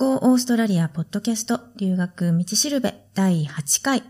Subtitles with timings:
[0.00, 4.02] Go オーストラリアポッドキャスト留学道しるべ第8回。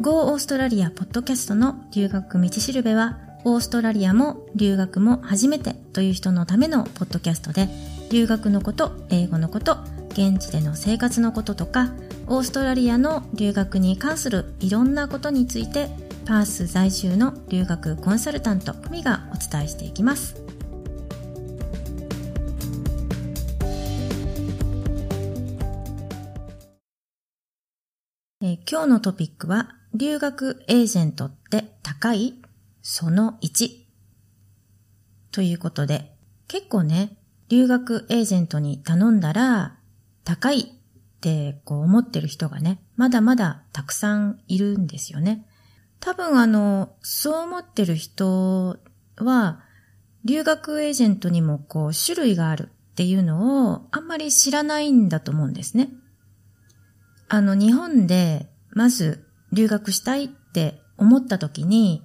[0.00, 7.68] Go オーストラリアポッドキャストの留学道しるべは、オーストラリアも留学も初めてという人のためのポッドキャストで、
[8.10, 9.76] 留学のこと、英語のこと、
[10.12, 11.92] 現地での生活のこととか、
[12.26, 20.36] オーストラリアの留学に関するいろんなことについてパース在住の留学コンサルタント久美がお伝えしていきます。
[28.42, 32.34] え、今日のトピックは留学エージェントって高い？
[32.82, 33.70] その1
[35.32, 36.12] ということで
[36.46, 37.16] 結構ね
[37.48, 39.78] 留学エージェントに頼んだら
[40.24, 40.66] 高いっ
[41.22, 45.46] てこう思ってる人がね、まだまだたくさんいるんですよね。
[46.00, 48.78] 多分あの、そう思ってる人
[49.16, 49.60] は、
[50.24, 55.90] 留学エージェントにもこう種類があるっていうのをあんまり知らないんだと思うんですね。
[57.28, 62.02] あの、日本でまず留学したいって思った時に、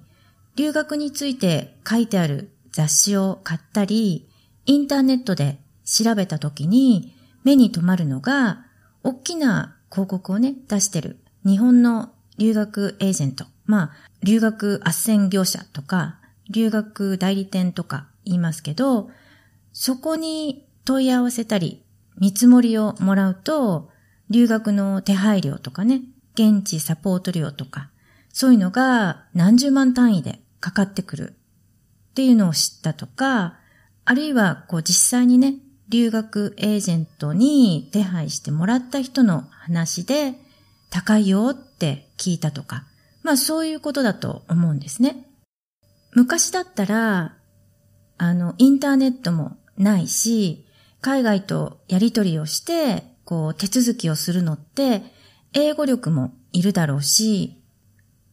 [0.56, 4.28] 留学について書いてある雑誌を買ったり、
[4.66, 8.64] インターネットで調べた時に目に留まるのが、
[9.02, 13.53] 大きな広告をね、出してる日本の留学エージェント。
[13.66, 13.90] まあ、
[14.22, 16.18] 留学斡旋業者とか、
[16.50, 19.10] 留学代理店とか言いますけど、
[19.72, 21.82] そこに問い合わせたり、
[22.18, 23.90] 見積もりをもらうと、
[24.30, 26.02] 留学の手配料とかね、
[26.34, 27.90] 現地サポート料とか、
[28.32, 31.34] そういうのが何十万単位でかかってくる
[32.10, 33.58] っていうのを知ったとか、
[34.04, 35.56] あるいはこう実際にね、
[35.88, 40.34] 留学エージェントに手配してもらった人の話で、
[40.90, 42.84] 高いよって聞いたとか、
[43.24, 45.26] まあそういうことだと思うんですね。
[46.12, 47.36] 昔だったら、
[48.18, 50.64] あの、インターネットもないし、
[51.00, 55.02] 海外とやりとりをして、こう、手続きをするのって、
[55.54, 57.60] 英語力もいるだろうし、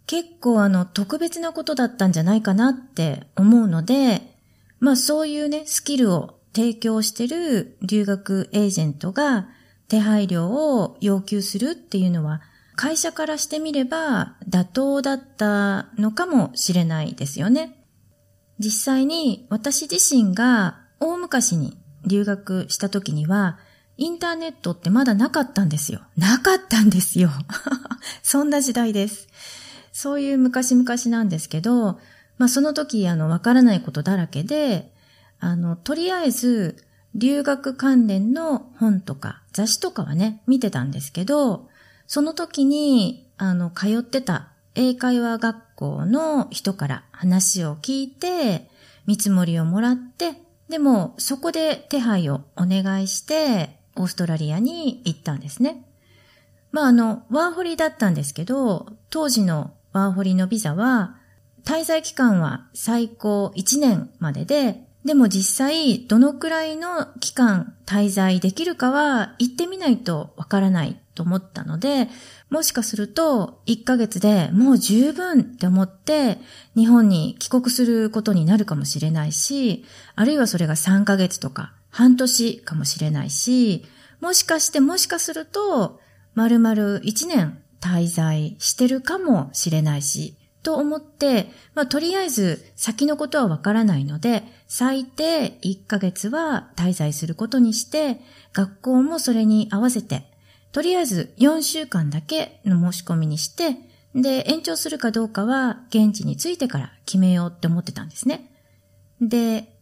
[0.05, 4.37] 結構あの、特別なことだったんじゃないかなって思うので、
[4.79, 9.47] まあそういうね、スキルを提供してる留学エージェントが
[9.87, 12.41] 手配料を要求するっていうのは
[12.81, 17.85] 会社からしてみれば妥当だったのかもしれないですよね。
[18.57, 21.77] 実際に私自身が大昔に
[22.07, 23.59] 留学した時には
[23.97, 26.01] インターネットってまだなかったんですよ。
[26.17, 27.29] なかったんですよ。
[28.23, 29.27] そんな時代です。
[29.91, 31.99] そういう昔々なんですけど、
[32.39, 34.91] まあその時あのわからないことだらけで、
[35.39, 36.83] あの、とりあえず、
[37.13, 41.69] 留学関連の本とか雑誌とかはね、見てたんですけど、
[42.11, 48.67] その時に、あの、通ってた英会話学校の人から話を聞いて、
[49.05, 50.33] 見積もりをもらって、
[50.67, 55.85] でも、そこで手配をお願いして、オーストラリアに行ったんですね。
[56.73, 61.15] まあ、あの、ワーホリだったんですけど、当時のワーホリのビザは、
[61.63, 72.07] 滞在期間は最高1年までで、でも実際、どのくらいの期間滞在できるかは行ってみないとわからないと思ったので、
[72.49, 76.37] もしかすると1ヶ月でもう十分って思って
[76.75, 79.85] 日本に帰国することになるかもしれないし、
[80.15, 83.85] あるいはそれが3ヶ月とか半年かもしれないし、
[84.19, 85.99] もしかしてもしかすると
[86.35, 98.21] 丸々1年滞在してるかもしれないし、と思って、まあ、とりあえず先のことはわからないので、最低1ヶ月は滞在することにして、
[98.53, 100.30] 学校もそれに合わせて、
[100.71, 103.75] とりあえず4週間だけの申し込みにして、
[104.15, 108.51] で、延長するかどうかは現地に着いてから決めようって思ってたんですね。
[109.21, 109.77] で、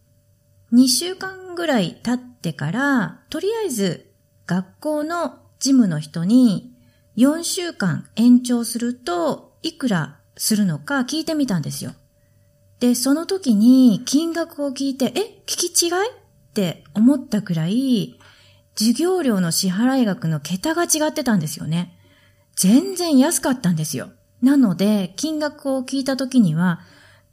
[0.72, 4.12] 2週間ぐらい経ってから、とりあえず
[4.46, 6.72] 学校の事務の人に
[7.16, 11.92] 4週間延長するといくらするのか聞いてみたんですよ。
[12.78, 15.90] で、その時に金額を聞いて、え、聞き違い？
[15.90, 18.18] って思ったくらい、
[18.76, 21.96] 授業料の支払額の桁が違ってたんですよね。
[22.56, 24.10] 全然安かったんですよ。
[24.42, 26.80] なので、金額を聞いた時には、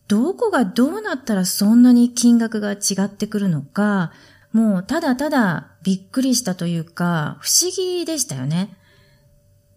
[0.07, 4.12] どこがどうなったらそんなに金額が違ってくるのか、
[4.54, 8.78] もうただただびっくりしたというか、不思議でしたよね。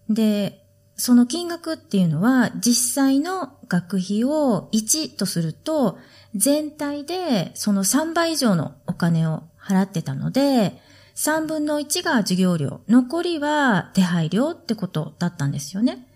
[0.09, 0.61] で、
[1.01, 5.97] その金額っていうのは実際の学費を1とすると
[6.35, 10.79] 全体でその3倍以上のお金を払ってたので
[11.20, 16.06] 3分の1が授業料、残りは手配料ってことだったんですよね。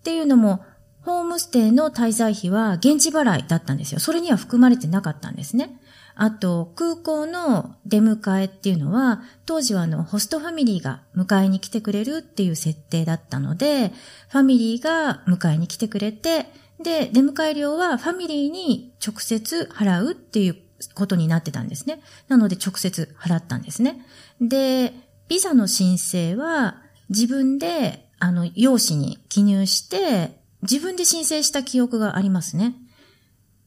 [0.00, 0.64] っていうのも
[1.02, 4.00] ホームステイの滞在費は現地払いだったんですよ。
[4.00, 5.78] それには含まれてなかったんですね。
[6.14, 13.92] あと、空港の出迎えっていうのは、当時はあの、ホストファミリーが迎えに来てくれるっていう設定だったので、
[14.30, 16.46] ファミリーが迎えに来てくれて、
[16.82, 20.56] で、出迎え料はファミリーに直接払うっていう
[20.94, 22.00] ことになってたんですね。
[22.28, 24.04] なので直接払ったんですね。
[24.40, 24.92] で、
[25.28, 32.74] ビザの申請は自分で、あの、用紙に記入して、自分で申請した記憶がありますね。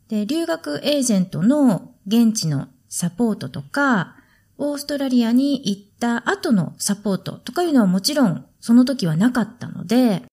[0.09, 4.15] で、留学エージェントの現地のサポートとか、
[4.57, 10.24] オーストラリアに行った後のサポートとかいうのはもちろんその時はなかったので、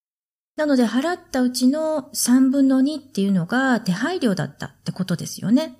[0.56, 5.78] なので払ったうちの3分の2っていうのが手配料だったってことですよね。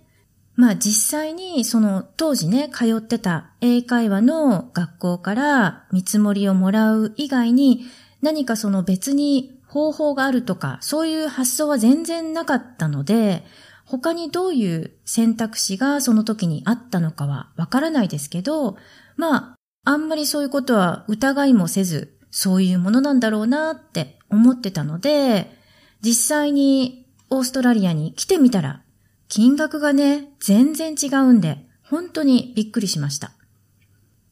[0.58, 7.84] まあ実際にその当時ね、通ってた英会話の学校から見積もりをもらう以外に
[8.22, 13.44] 何かその別に方法があるとか、そういう発想は全然なかったので、
[13.84, 18.76] 他にどういう選択肢がその時にあったのかはわからないですけど、
[19.16, 19.54] まあ、
[19.84, 25.56] あんまりそういうことは疑いもせず、そういうものなんだろうなって思ってたので、
[26.00, 28.82] 実際にオーストラリアに来てみたら、
[29.28, 33.32] 金額がね、全然違うんで、本当にびっくりしました。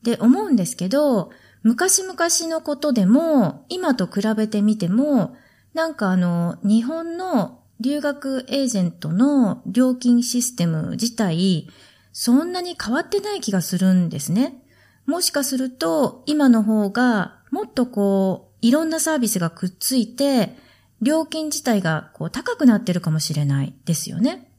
[0.03, 1.31] で、思うんですけど、
[1.63, 2.17] 昔々
[2.49, 5.37] のことでも、今と比べてみても、
[5.75, 11.69] なんかあの、日本の留学エージェントの料金システム自体、
[12.13, 14.63] そんなに変わってない気がするんですね。
[15.05, 20.57] もしかすると、今の方が、もっとこう、いろんなサービスがくっついて、
[21.03, 24.51] 料金自体がこう高くなってるかもしれないですよね。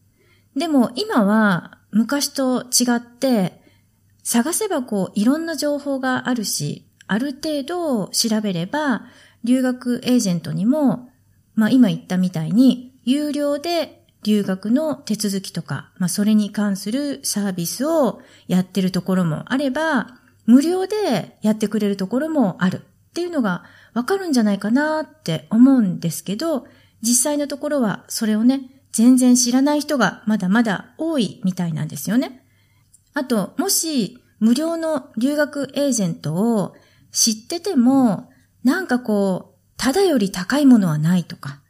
[0.58, 3.62] でも今は昔と違って、
[4.24, 9.06] 探せばこういろんな情報があるし、ある程度調べれば、
[9.44, 11.10] 留学エージェントにも、
[11.56, 22.82] まあ今言ったみたいに、有料で留学の手続きとか、まあそれに関するサービスをやってるところもあれば、無料でやってくれるところもある。
[23.10, 23.64] っていうのが
[23.96, 26.68] わかるんじゃないかなって思うんですけど、
[27.02, 32.44] 実際のところはそれをね、全然知らない人がまだまだ多いみたいなんですよね。
[33.14, 36.76] あと、もし無料の留学エージェントを
[37.12, 38.30] 知ってても、
[38.64, 41.62] なんかこう、ただより高いものはないとか、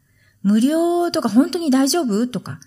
[0.42, 2.60] 無料とか本当に大丈夫とか、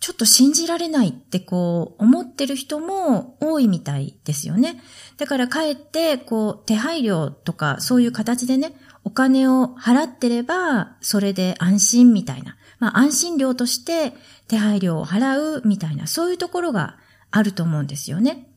[0.00, 4.82] ちょっと信じられないってこう思ってる人も多いみたいですよね。
[5.16, 12.56] だからかえってこう手配料とかそういう形でね、お金を払ってればそれで安心みたいな。
[12.78, 14.12] まあ安心料として
[14.48, 16.96] 手配料を払うみたいなそういうところが
[17.30, 18.48] あると思うんですよね。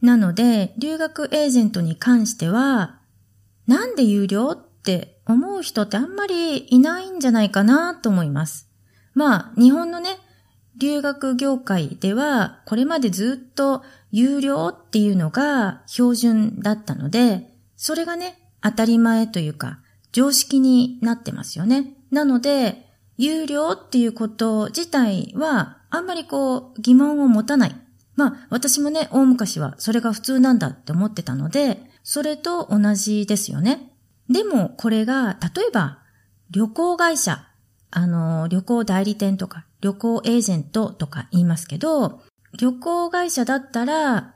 [0.00, 2.98] なので留学エージェントに関しては
[3.66, 8.68] なんで有料って思う人ってあんまりいないんじゃないかなと思います。
[9.14, 10.16] まあ、日本のね、
[10.78, 19.80] 留学業界では、これまでずっと有料っていうのが標準だったので、それがね、当たり前というか、
[20.12, 21.94] 常識になってますよね。
[22.10, 22.87] なので、
[23.18, 27.76] 有料っていうこと自体は、あんまりこう、疑問を持たない。
[28.14, 33.92] まあ、私もね、大昔はそれが普通なんだって思ってたので、それと同じですよね。
[34.30, 35.98] でもこれが、例えば
[36.50, 37.44] 旅行会社、
[37.90, 42.22] あの、旅行代理店とか旅行エージェントとか言いますけど、
[42.58, 44.34] 旅行会社だったら、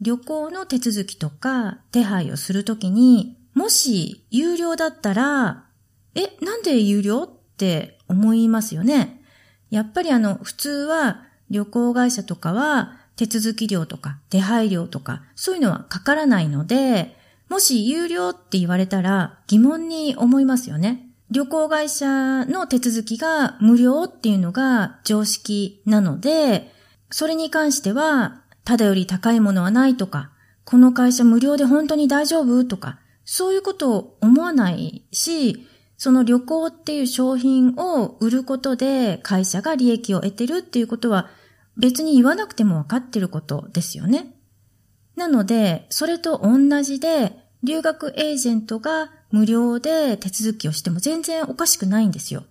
[0.00, 5.66] 旅行の手続きとか手配をするときに、もし有料だったら、
[6.14, 7.37] え、なんで有料？
[7.58, 9.20] って思いますよね。
[9.70, 17.16] やっぱりあの、普通は旅行会社とかは手続き料とか手配料とかそういうのはかからないので、
[17.48, 21.04] もし有料って言われたら疑問に思いますよね。
[21.30, 26.72] 旅行会社の手続きが無料っていうのが常識なので、
[27.10, 30.30] それに関しては、ただより高いものはないとか、
[30.64, 35.67] この会社無料で本当に大丈夫とか、そういうことを思わないし、
[35.98, 41.28] その旅行っていう商品を売ることで会社が利益を得てるっていうことは
[41.76, 44.34] 別に言わなくてもわかってることですよね。
[45.16, 47.32] なので、それと同じで、
[47.64, 52.44] 留学エージェントが無料で手続きをしても全然おかしくないんですよ。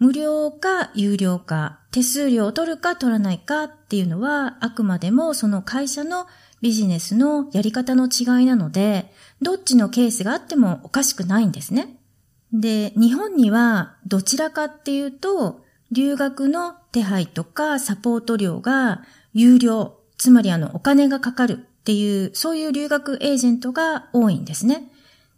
[0.00, 6.26] 無料か有料か、手数料を取るか取らないかっていうのは、あくまでもその会社の
[6.60, 12.01] ビジネスのやり方の違いなので、どっちのケースがあってもおかしくないんですね。
[12.52, 24.90] で、日本にはどちらかっていうと、留学の手配とかサポート料が有料、つまりあのお金がかかるっていう、そういう留学エージェントが多いんですね。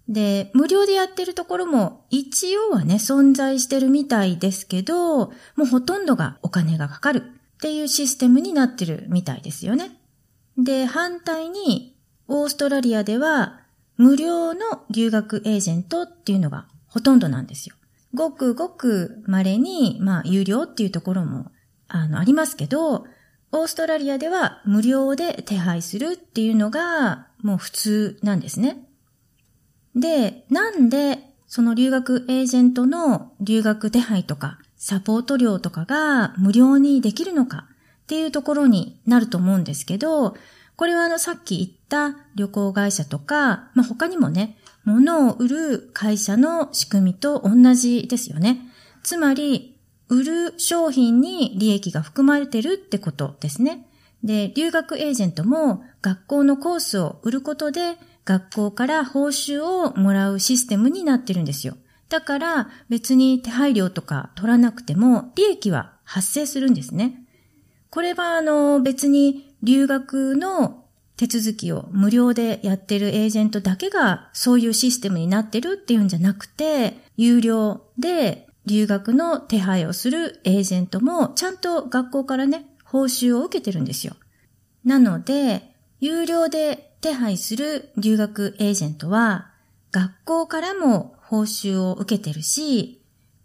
[0.08, 9.98] で、無料でやってるところも一応はね、存在してるみたいですけど、もうほとんどがお金がかかるっていうシステムになってるみたいですよね。
[10.58, 11.96] で、反対に、
[12.28, 13.60] オーストラリアでは
[13.96, 17.74] 無料の留学エージェントっていうのがほとんどなんですよ。
[18.14, 21.50] ごくごく稀に、まあ、有料っていうところも、
[21.88, 23.04] あの、ありますけど、
[23.50, 28.86] オーストラリアでは無料で手配するっていうのがもう普通なんですね。
[29.96, 37.66] で、なんでその留学エージェントの留学手配とかサポート料とかが無料にできるのか
[38.02, 40.36] っていうところになると思うんですけど、
[40.76, 48.60] これはあのさっき言った旅行会社とか、まあ、他にもね、物を売る会社の仕組みと同じですよね。
[49.02, 53.86] つまり、売る商品に利益が含まれてるってことですね。
[54.22, 61.76] で、留学エージェントも学校のコースを売ることで学校から報酬をもらうシステムになってるんですよ。
[62.08, 67.24] だから別に手配料とか取らなくても利益は発生するんですね。
[67.90, 70.83] これはあの別に留学の
[71.16, 84.14] 手続きを無料でやってるエージェントだけがそういうシステムになってるっていうんじゃなくて、有料で留学の手配をするエージェントもちゃんと学校からね、報酬を受けてるんですよ。
[84.84, 89.50] なので、有料で手配する留学エージェントは、
[89.92, 93.00] 学校からも報酬を受けてるし、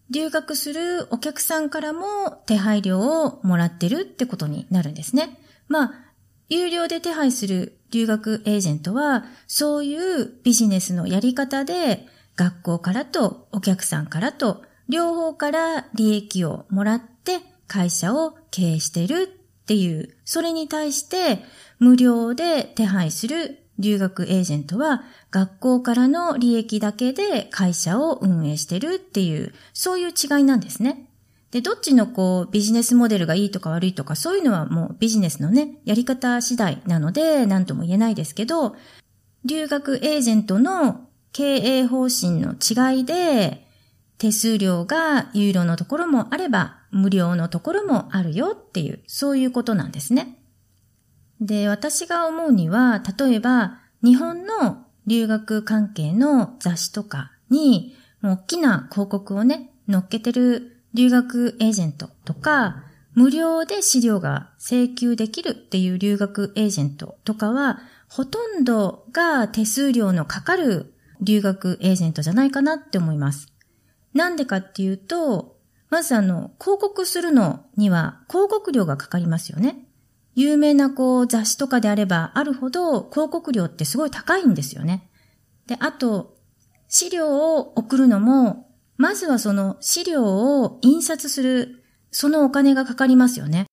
[0.10, 5.40] 留学するお客さんからも手配料をもらってるってことになるんですね。
[5.68, 6.09] まあ、
[6.50, 21.44] 有料で手配する留学エージェントは、そういうビジネスのやり方で、学校からとお客さんからと、両方から利益をもらって会社を経営してるっていう、それに対して
[21.78, 31.09] 無料で手配する留学エージェントは学校からの利益だけで会社を運営してるっていう、そういう違いなんですね。
[31.52, 38.76] で、どっちのこうビジネスモデルがいいとか悪いとかそういうのはもうビジネスのね、やり方次第なので何とも言えないですけど、
[39.46, 43.66] 留学エージェントの経営方針の違いで
[44.18, 50.38] 手数料が有料のところもあれば無料のところもあるよっていう、そういうことなんですね。
[51.42, 73.48] で、私が思うには、例えば、日本の留学関係の雑誌とかに、もう大きな広告をね、載っけてる留学エージェントとか、無料で資料が請求できるっていう留学エージェントとかは、ほとんどが手数料のかかる留学エージェントじゃないかなって思います。
[74.14, 75.58] なんでかっていうと、
[75.90, 79.86] まずあの、広告するのには広告料がかかりますよね。
[80.36, 85.10] 有名なこう雑誌とかであればあるほど広告料ってすごい高いんですよね。
[85.68, 86.38] で、あと、
[86.88, 88.69] 資料を送るのも、
[89.00, 90.26] まずはその資料
[90.62, 93.66] を印刷する、そのお金がかかりますよね。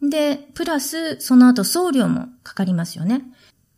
[0.00, 3.22] で、プラスその後送料もかかりますよね。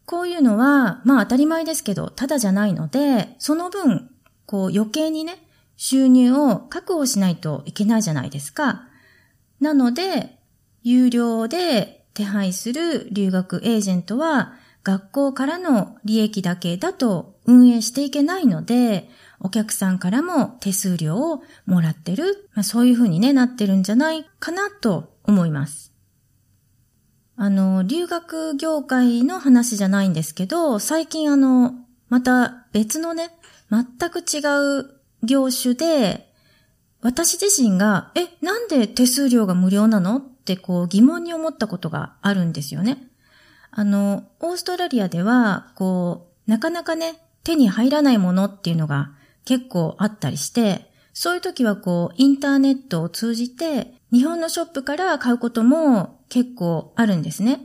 [0.05, 4.11] こういうのは、まあ当たり前ですけど、ただじゃないので、その分、
[4.45, 5.43] こう余計にね、
[5.79, 8.89] 収入を確保しないといけないじゃないですか。
[9.59, 10.39] なので、
[10.83, 14.53] 有料で手配する留学エージェントは
[14.85, 19.09] 学校からの利益だけだと運営していけないので、
[19.41, 25.93] お客さんからも手数料をもらってる、まあ、そういう風にね、なってるんじゃないかなと思います。
[27.37, 31.75] あの、留学業界の話じゃないんですけど、最近あの、
[32.09, 33.31] また別のね、
[33.71, 34.41] 全く違
[34.81, 34.91] う
[35.23, 36.33] 業種で、
[37.01, 40.17] 私自身が、え、なんで手数料が無料なの？
[40.17, 43.07] ってこう疑問に思ったことがあるんですよね。
[43.71, 49.13] あの、オーストラリアでは、こう、なかなかね、手に入らないものっていうのが
[49.45, 57.61] 結構あったりして、そういう時はこう、インターネットを通じて、日本のショップから買うことも結構あるんですね。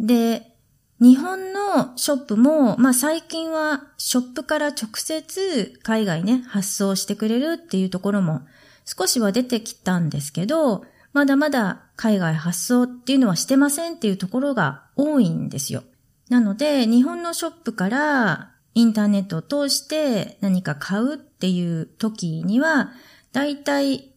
[0.00, 0.54] で、
[1.00, 8.42] 日本のショップも、まあ最近はショップから直接海外ね、発送してくれるっていうところも
[8.84, 15.84] 少しは出てきたんですけど、まだまだ海外発送っていうのはしてませんっていうところが多いんですよ。
[16.28, 22.92] なので、日本のショップからインターネットを通して何か買うっていう時には、
[23.32, 24.12] だいたい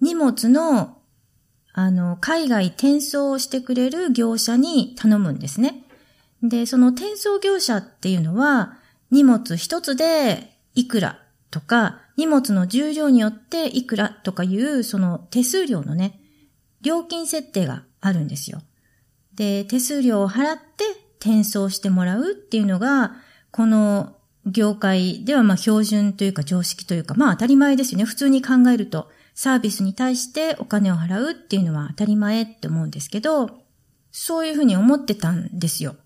[0.00, 0.98] 荷物の
[1.72, 5.84] あの、海外転送してくれる業者に頼むんですね。
[6.42, 8.78] で、その転送業者っていうのは、
[9.12, 16.20] 荷物一つでいくらとか、荷物の重量によっていくらとかいう、その手数料のね、
[16.82, 18.60] 料金設定があるんですよ。
[19.36, 20.84] で、手数料を払って
[21.20, 23.14] 転送してもらうっていうのが、
[23.50, 24.16] この
[24.46, 28.04] 業界ではまあ標準というか常識というか、まあ当たり前ですよね。
[28.04, 33.60] 普通に考えると、サービスに対してお金を払うっていうのは当たり前って思うんですけど、
[34.12, 35.96] そういうふうに思ってたんですよ。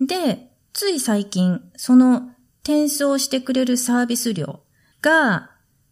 [0.00, 2.30] で、つい最近、その
[2.62, 4.60] 転送してくれるサービス料
[5.00, 5.50] が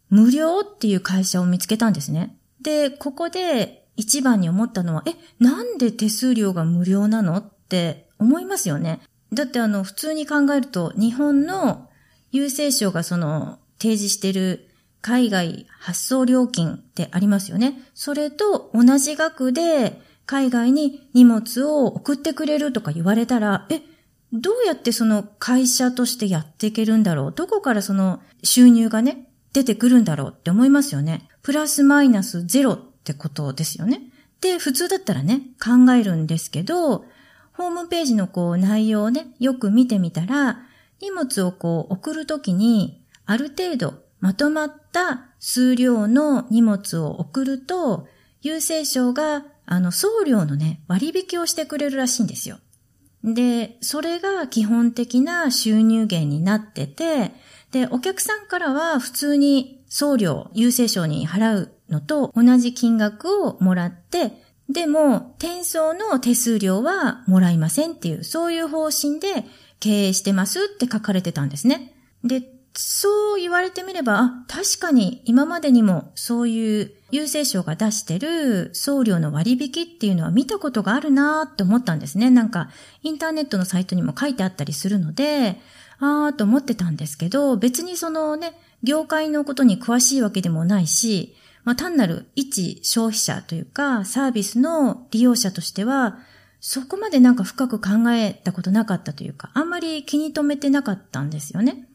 [0.08, 2.36] 無料っていう会社を見つけたんですね。
[2.62, 9.00] で、ここで一番に思ったのは、え、なんで手数料が無料なのって思いますよね。
[9.32, 11.88] だってあの、普通に考えると、日本の
[12.32, 14.68] 郵政省がその、提示してる
[15.00, 17.80] 海外発送料金ってありますよね。
[17.94, 23.80] それと同じ額で海外に荷物を送ってくれるとか言われたら、え、
[24.34, 27.32] どうやってその会社としてやっていけるんだろう？
[27.32, 31.26] どこからその収入がね、出てくるんだろうって思いますよね。
[31.42, 34.02] プラスマイナスゼロってことですよね。
[34.42, 37.06] で、普通だったらね、考えるんですけど、
[37.60, 40.62] ホームページのこう内容をね、よく見てみたら、
[41.02, 48.08] 荷物をこう送るときに、ある程度まとまった数量の荷物を送ると、
[48.42, 52.60] 郵政省があの送料のね、割引をしてくれるらしいんですよ。
[53.24, 57.32] で、それが基本的な収入源になってて、
[57.72, 64.32] で、お客さんからは普通に送料、郵政省に払うのと同じ金額をもらって、
[64.72, 69.44] でも、転送の手数料はもらいませんっていう、そういう方針で
[69.80, 71.92] 経営してますって書かれてたんですね。
[72.22, 82.30] で、そう言われてみれば、あ、確かに今までにもそういう郵政省が出してる送料の割引っていうのは見たことがあるなーって思ったんですね。
[82.30, 82.70] なんか、
[83.02, 85.60] インターネットのサイトにも書いてあったりするので、
[85.98, 88.52] あーと思ってたんですけど、別にそのね、
[88.84, 96.18] 業界のことに詳しいわけでもないし、まあ単なる一消費者というか、サービスの利用者としては、
[96.60, 101.88] そこまでなんか深く考えたことなかったというか、あんまり気に留めてなかったんですよね。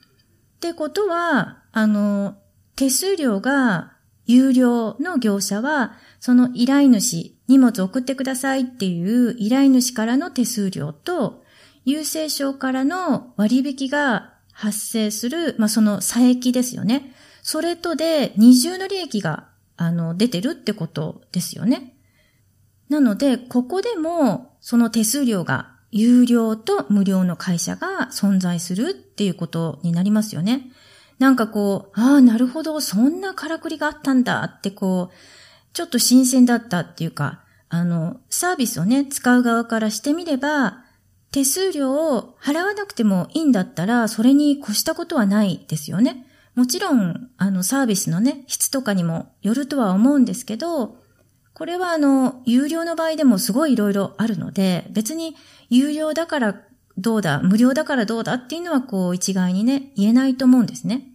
[0.57, 2.37] ってことは、あの、
[2.75, 3.93] 手数料が
[4.25, 11.43] 有料の業者は、その依頼主、荷物送ってくださいっていう依頼主からの手数料と、
[11.85, 17.13] 郵政省からの割引が発生する、まあ、その差益ですよね。
[17.43, 21.95] それとで二重の利益が、あの、出てるってことですよね。
[22.89, 30.71] なので、ここでも、その手数料が有料と無料の会社が存在するっていうことになりますよね。
[31.19, 35.15] なんかこう、ああ、なるほど、そんなからくりがあったんだってこう、
[35.73, 40.83] ちょっと新鮮だったっていうか、あの、サービスをね、使う側からしてみれば、
[41.31, 46.27] 手数料を払わなくてもいいんだったら、それに越したことはないですよね。
[46.55, 50.97] もちろん、あの、サービスのね、質とかにもよるとは思うんですけど、
[51.53, 55.35] これはあの、有料の場合でもすごい色々あるので、別に
[55.69, 56.61] 有料だから
[56.97, 61.13] どうだ、無料だからどうだっていうのはこう一概にね、言えないと思うんですね。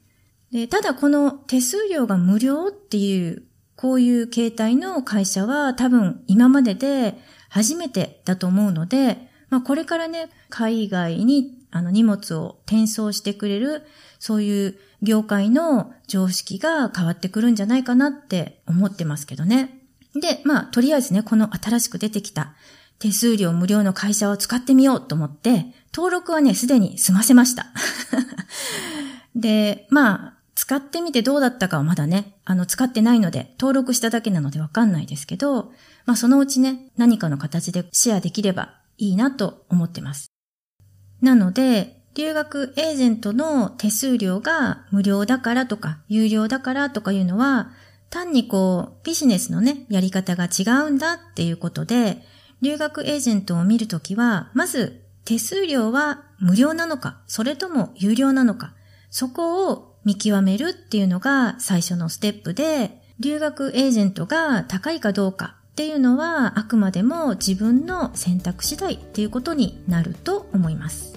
[0.53, 3.45] で、ただこの手数料が無料っていう、
[3.77, 13.83] こういう形態の会社は多分今までで初めてだと思うので、まあこれからね、海外にあの荷物を転送してくれる、
[14.19, 19.79] そういう業界の常識が変わってくるんじゃないかなって思ってますけどね。
[20.15, 22.55] で、まあとりあえずね、この新しく出てきた
[22.99, 27.67] 手数料無料の会社を使ってみようと思って、登録はね、すでに済ませました。
[29.35, 35.73] で、まあ、使ってみてどうだったかはまだね、あの、使ってないので、登録しただけなのでわかんないですけど、
[36.05, 40.30] まあそのうちね、何かの形でシェアできればいいなと思ってます。
[41.21, 47.71] なので、留学エージェントの手数料が無料だからとか、有料だからとかいうのは、
[48.11, 52.23] 単にこう、ビジネスのね、やり方が違うんだっていうことで、
[52.61, 58.75] 留学エージェントを見るときは、まず手数料は無料なのか、それとも有料なのか、
[59.11, 71.15] そこを見極めるっていうのが最初のステップで、留学エージェントが高いかどうかっていうのはあくまでも自分の選択次第っていうことになると思います。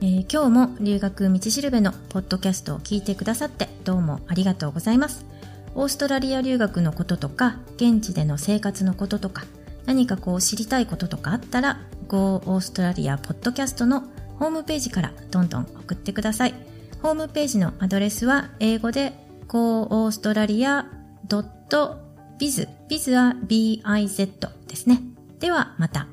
[0.00, 5.26] えー、今日も留学道しるべのポッドキャストを聞いてくださってどうもありがとうございます。
[5.74, 9.44] オーストラリア留学のこととか、現地での生活のこととか、
[9.86, 14.04] 何かこう知りたいこととかあったら、Go オーストラリアポッドキャストの
[14.38, 16.54] ホームページからどんどん送ってください。
[17.02, 19.12] ホームページのアドレスは英語で
[19.48, 21.96] goaustralia.com と
[22.38, 25.00] ビズビズは b i z ですね。
[25.38, 26.06] ではまた。